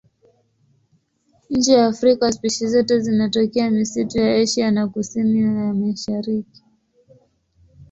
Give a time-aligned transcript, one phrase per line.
[1.51, 6.63] Nje ya Afrika spishi zote zinatokea misitu ya Asia ya Kusini na ya Mashariki.